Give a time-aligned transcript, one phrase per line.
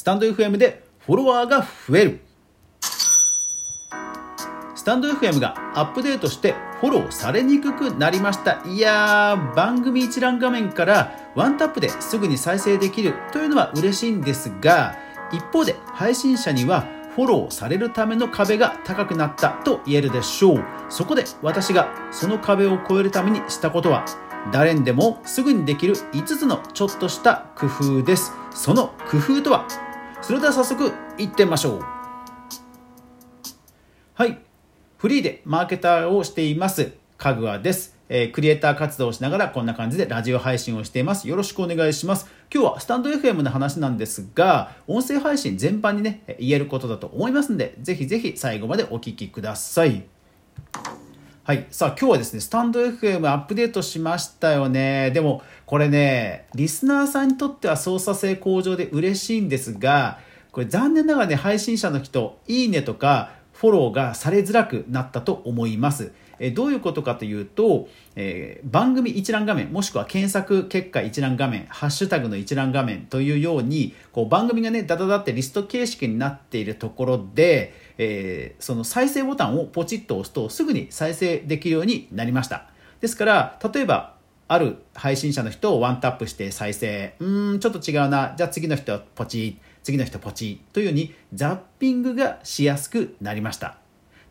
[0.00, 2.20] スタンド FM でフォロワーが増える。
[4.74, 8.62] スタンド FM がアップデートしてフォローされにくくなりました。
[8.64, 14.96] いやー番組一覧画面からワンタップですぐに再生できるというのは嬉しいんですが
[15.32, 20.64] 一方で配信者にはフォローされるための壁が高くなったと言えるでしょう。
[20.88, 24.06] そこで私がその壁を越えるためにしたことは
[24.50, 28.32] 誰にでもすぐにできる5つのちょっとした工夫です。
[28.50, 29.66] その工夫とは
[30.22, 31.84] それでは早速いってみましょう
[34.14, 34.38] はい
[34.98, 41.28] フリーでマーケターをしていますかぐわですえー、クリエイター活動をしながらこんな感じでラジオ配信をしています。
[41.28, 42.28] よろしくお願いします。
[42.52, 50.02] 今日はスタンド FM の話なんですが、音声配信全般にね、言えることだと思いますので、ぜひぜひ最後までお聞きください。
[51.42, 51.66] はい。
[51.70, 55.10] さあ、今日はですね、スタンド FM アップデートしましたよね。
[55.10, 60.18] でも、これね、リスナーさんにとっては操作性向上で嬉しいんですが、
[60.52, 66.12] これ残念ながらね、配信者の人、いいねとか、フォローがされづらくなったと思います。
[66.40, 82.64] えどういうことかというと、えー、番組一覧画面もしくは検索結果一覧画面ハッシュタグの一覧画面というようにこう番組がねダダダってリスト形式になっているところで、えー、その再生ボタンをポチッと押すとすぐに再生できるようになりました。
[83.02, 84.14] ですから例えば
[84.48, 87.14] ある配信者の人をワンタップして再生。
[87.18, 88.32] うんちょっと違うな。
[88.38, 93.76] じゃあ次の人はポチ次の人ポチッというようにザッピングがしやすくなりました。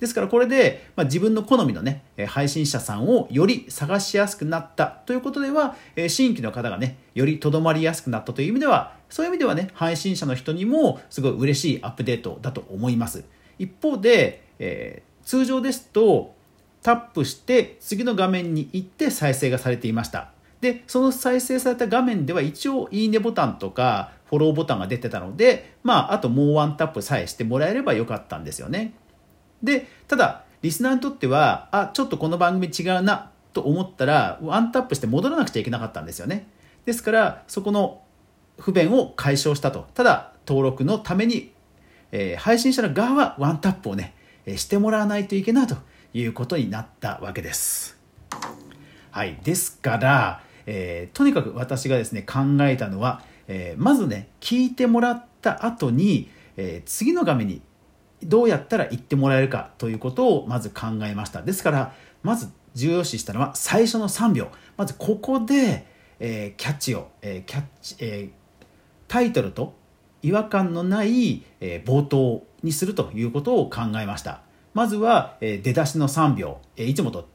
[0.00, 4.86] ですからこれで、まあ、自分の好みのね、配信者さんをより探しやすくなった。
[4.86, 5.74] ということでは、
[6.08, 13.24] 新規の方がね、よりとどまりやすくなったという意味では、そういう意味ではね、配信者の人にもすごい嬉しいアップデートだと思います。
[13.58, 16.34] 一方で、えー、通常ですと、
[16.82, 20.30] タップして次の画面に行って再生がされていました。
[20.60, 28.94] で、その再生された画面では一応いいねボタンとかフォローボタンが出てたので、まあ、あともうワンタップさえしてもらえればよかったんですよね。
[29.62, 36.48] で、ただ、リスナーにとっては、あ、ちょっとこの番組違うなと思ったら、ワンタップして戻らなくちゃいけなかったんですよね。
[36.84, 38.02] ですから、そこの
[38.58, 39.86] 不便を解消したと。
[39.94, 41.52] ただ、登録のために、
[42.12, 44.14] えー、配信者の側はワンタップをね、
[44.46, 45.76] えー、してもらわないといけないと
[46.14, 47.98] いうことになったわけです。
[49.10, 49.38] はい。
[49.42, 57.62] ですから、えー、とにかく私がですね、考えたのは、えまずね、聞いてもらった後に、え次の画面に
[58.22, 65.86] どうやったら言ってもらえるかということをまず考えましたですからまず重要視したのは最初の3秒まずここで、
[66.20, 68.64] えー、キャッチを、えー、キャッチ、えー、
[69.06, 69.74] タイトルと
[70.22, 74.40] 違和感のない、え冒頭にするということを考えました。
[74.74, 77.28] まずは、え出だしの3秒、えいつもと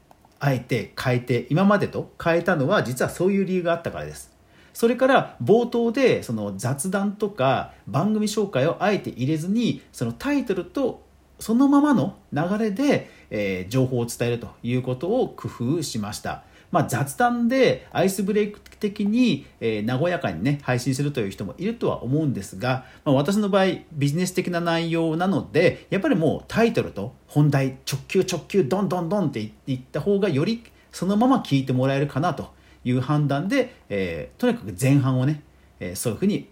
[0.44, 4.30] あえて変えて今までと変えたのは実はそういう理由があったからです。
[4.74, 11.04] それから冒頭でその雑談とか番組紹介をあえて入れずにそのタイトルと
[11.38, 16.44] そのままの流れで、え、情報を伝えるということを工夫しました。
[16.74, 32.52] まあ、雑談でアイスブレイク的に、えー、和やかにね配信するという人もいるとは思うんですが、まあ、私の場合ビジネス的な内容なのでやっぱりもうタイトルと本題直球直球どんどんどんっていった方がよりそのまま聞いてもらえるかなと
[32.82, 35.44] いう判断で、えー、とにかく前半をね、
[35.78, 36.48] えー、そういうふうに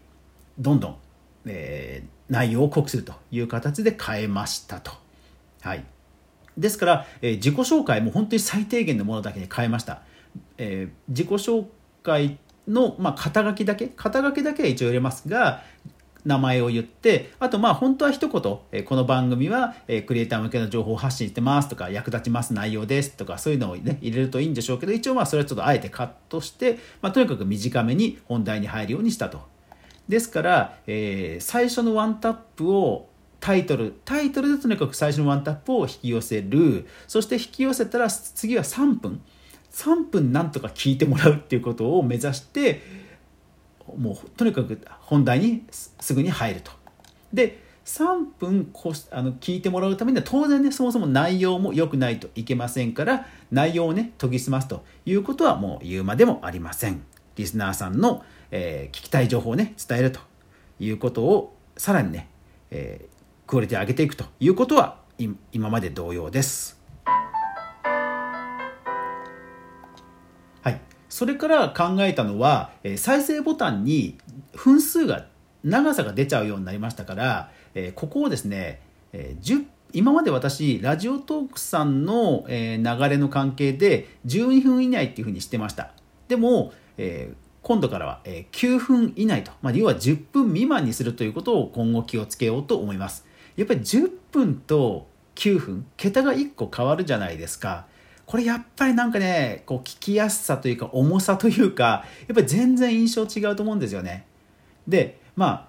[0.56, 0.96] どんどん、
[1.46, 4.92] えー、内容を濃くするという形で変えましたと。
[5.62, 5.84] はい、
[6.56, 10.02] ですから、え、自己紹介も本当に最低限のものだけに変えました。
[10.58, 11.66] えー、自己紹
[12.02, 12.38] 介
[12.68, 15.62] の、まあ、肩書きだけ肩書きだけは一応入れますが
[16.24, 29.40] 名前を言って、あとまあ本当は一言、えこの番組は、えクリエイター向けの情報を発信してますとか、役立ちます内容ですとか、そういうのをね、入れるといいんでしょうけど、一応まあそれはちょっとあえてカットして、まあとにかく短めに本題に入るようにしたと。
[30.08, 33.08] ですから、えー、最初のワンタップを
[33.40, 36.86] タイトル、タイトルでとにかく最初のワンタップを引き寄せる。
[37.08, 39.20] そして引き寄せたら次は3分。
[39.72, 42.82] 3分なんとか聞いてもらうっていうことを目指して、
[43.96, 46.70] もうとにかく本題にすぐに入ると。
[47.32, 57.02] で3分こあの聞いてもらうためには当然ねそもそも内容も良くないといけませんから内容をね研ぎ澄ますということはもう言うまでもありません。
[57.34, 60.20] リスナーさんの、えー、聞きたい情報をね伝えると
[60.78, 62.28] いうことをさらにね、
[62.70, 64.98] えー、クオリティを上げていくということは
[65.52, 66.81] 今まで同様です。
[71.12, 74.16] それから考えたのは、え再生ボタンに
[74.54, 75.26] 分数が
[75.62, 78.80] 長さが出ちゃうようになりましたから、えここをですね、
[79.12, 85.92] え10今まで私ラジオトークさんの、え流れの関係で12分以内っていうふうにしてました。
[86.28, 93.26] でも、え今度からは、え9分以内と、ま、要は10分未満にするということを今後気をつけようと思います。
[93.56, 97.84] やっぱり10分と9分桁が1個変わるじゃないですか。
[98.32, 104.24] これやっぱりなんかねこう聞きやすさというか重さというかやっぱり全然印象違うと思うんですよね。
[104.88, 105.68] でま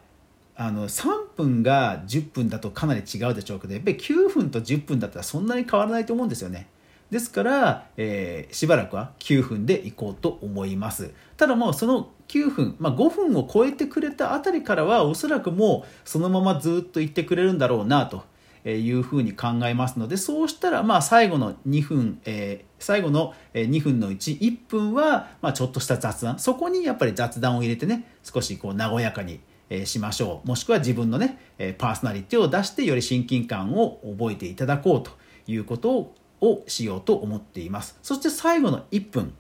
[0.56, 6.68] ああの3分が10分だとかなり違うでしょうけどやっぱり9分と10分だったらそんなに変わらないと思うんですよね。
[7.12, 11.12] ですから、えー、しばらくは9分でいこうと思います。
[11.36, 18.24] ただもうその9分、まあ、5分を超えてくれたあたりからはおそらくもうそのままずっと言ってくれるんだろうなと。
[18.66, 26.40] いうふうに考えますのでそうしたらまあ最後の2分、えー、最後の2分のうち1分はまあちょっとした雑談。
[26.40, 29.40] そこにやっぱり雑談を入れてね少しこう和やかに
[29.86, 30.48] しましょう。
[30.48, 31.38] もしくは自分のね
[31.78, 35.12] パーソナリティを出してより親近感を覚えていただこうと
[35.48, 37.98] いうことををしようと思っています。
[38.04, 39.34] そして最後の1分、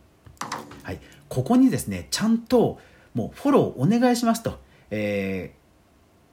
[0.83, 2.79] はい、ここにですねちゃんと
[3.13, 4.57] もうフォローお願いしますと、
[4.89, 5.62] えー、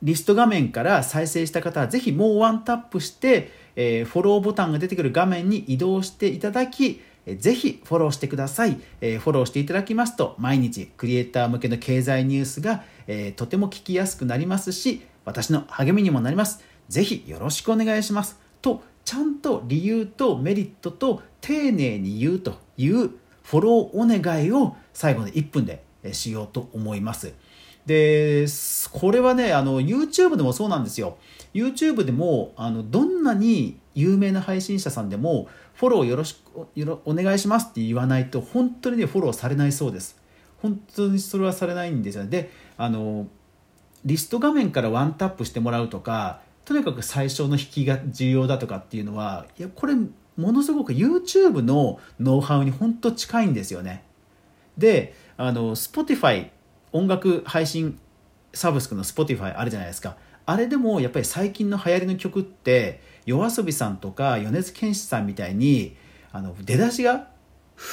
[0.02, 8.81] リスト画面から再生した方はぜひもうワンタップして、えー、フォローボタンが出てくる画面に移動していただきぜひフォローしてください。
[9.00, 16.64] えフォローしていただきますと、毎日クリエイター向けの経済ニュースが、えとても聞きやすくなりますし、私の励みにもなります。
[16.88, 18.38] ぜひよろしくお願いします。
[18.62, 23.11] とちゃんと理由とメリットと丁寧に言うという
[23.43, 25.82] フォローお願いを最後の1分で
[26.12, 27.32] しようと思います。
[27.87, 28.47] で
[28.93, 31.17] これはねあの YouTube でもそうなんですよ。
[31.55, 36.69] YouTube でもあのどんなに有名な配信者さんでもフォローよろしく
[37.05, 40.17] お願いしますって言わないと本当にねフォローされないそうです。
[40.62, 42.31] 本当にそれはされないんですよね。
[42.31, 43.27] であの
[44.05, 54.05] リスト画面からワンタップしてもらうとかとにかく最初の引きが重要だとかっていうのはいやこれものすごく YouTube のノウハウに本当近いんですよね。
[54.79, 56.50] であの Spotify
[56.92, 57.98] 音楽配信
[58.52, 60.16] サブスクの Spotify あるじゃないですか。
[60.46, 65.96] あれでもやっぱり最近の流行りの曲って夜遊びさんとか米津玄師さんみたいに
[66.32, 67.28] あの出だしが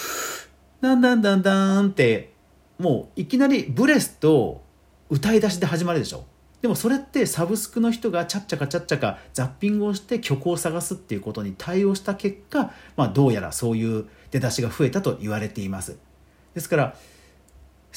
[0.82, 2.34] 「だんだんだんだん」って
[2.80, 4.64] もういきなりブレスと
[5.10, 6.26] 歌い出しで始まるでしょ。
[6.62, 16.00] でもそれってサブスクの人がちゃっちゃかちゃっちゃかザッピングをして曲を探すっていうことに対応した結果、まあ、どうやらそういう出だしが増えたと言われています。
[16.56, 16.96] ですから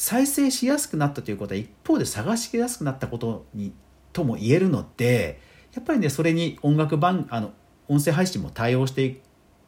[0.00, 3.74] 再生しやすくなったということは一方で探しやすくなったことに
[4.14, 5.38] とも言えるので
[5.74, 7.52] やっぱりねそれに音楽番あの
[7.86, 9.20] 音声配信も対応してい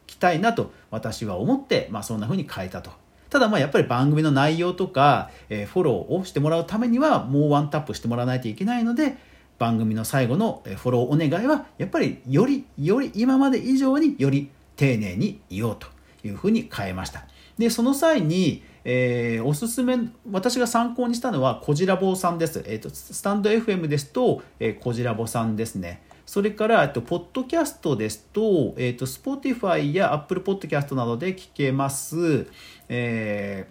[0.07, 2.89] きたいなと私は思って、まあ、そんな風に変えたと。
[3.29, 9.17] ただまあやっぱり番組の内容とか、え、フォローをしてもらうためにはもうワンタップしてもらわないといけないので
[9.59, 15.87] 番組の最後のフォローお願いはやっぱりよりより今まで以上により丁寧に言おうと
[16.23, 17.27] いうふうに変えました。
[17.59, 19.97] でその際に、えー、おすすめ
[20.31, 26.03] 私が参考にしたのはこじらぼうさんです、えーと、スタンド FM ですと、えー、こじらぼさんですね。
[26.25, 32.47] それから、えっと、ポッドキャストですと、えっと、Spotify や Apple Podcast などで聞けます、
[32.87, 33.67] え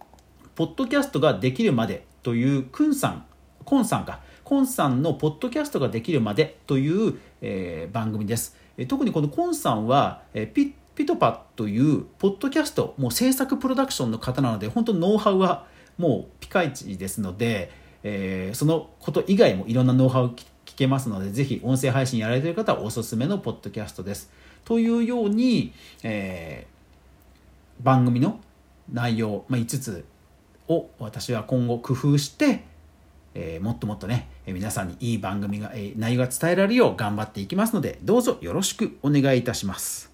[0.00, 3.26] ー、ポッドキャストができるまでという、くんさん、
[3.64, 8.56] コンさんか、コンさんのポッドキャストができるまでという、えー、番組です。
[8.88, 15.66] 特にこのコンさんは、えー、ピピトパというポッドキャスト、もう制作プロダクションの方なので、本当ノウハウは
[15.98, 17.70] もうピカイチですので、
[18.02, 24.32] えー、そのこと以外もいろんなノウハウ聞けますので、ぜひ音声配信やられている方はおすすめのポッドキャストです。
[24.64, 28.40] というように、えー、番組の
[28.90, 30.04] 内容、まあ、5つ
[30.66, 32.64] を私は今後工夫して、
[33.34, 40.10] えー、もっともっとね、皆さんにいい番組が、えー、内容が伝えられるよう頑張っていきますので、どうぞよろしくお願いいたします。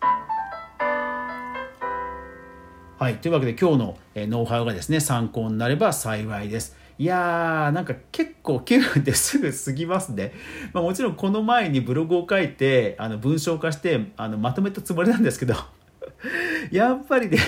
[3.03, 6.77] はい、というわけで今日の、えノウハウがですね参考になれば幸いです。
[6.99, 10.33] いやー、なんか結構9分ですぐ過ぎますね。
[10.73, 15.57] まあ、もちろんこの前にブログを書いて、あの文章化してあのまとめたつもりなんですけど、
[16.71, 17.39] やっぱりね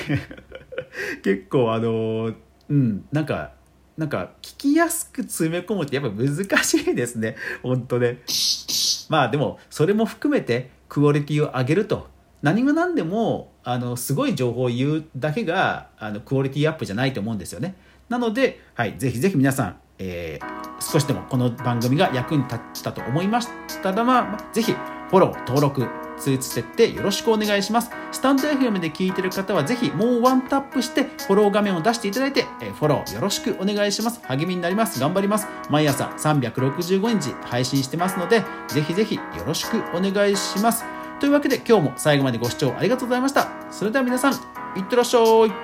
[1.22, 2.34] 結構あの、
[2.68, 3.52] うん、なんか、
[3.96, 7.36] なんか聞きやすく詰め込むってやっぱ難しいですね。
[7.62, 8.18] 本当ね。
[9.08, 12.12] まあでも、それも含めてクオリティを上げると。
[12.44, 17.74] 何が何でも、あの、すごい情報を言うだけが、あの、クオリティアップじゃないと思うんですよね。
[18.10, 23.48] なので、はい、ぜひぜひ皆さん、えー、少しでもこの番組が役に立ったと思いまし
[23.82, 27.90] たら、まあ、ぜひフォロー、登録、通知設定よろしくお願いします。
[28.12, 34.20] スタンド FM で聞いている方はぜひもうワンタップしてフォロー画面を出していただいて、えフォローよろしくお願いします。
[34.24, 35.00] 励みになります。
[35.00, 35.48] 頑張ります。
[35.70, 41.03] 毎朝365日配信してますので、ぜひぜひよろしくお願いします。
[41.20, 43.48] というわけで今日も最後までご視聴ありがとうございました。
[43.70, 44.32] それでは皆さん、
[44.76, 45.63] いってらっしゃい。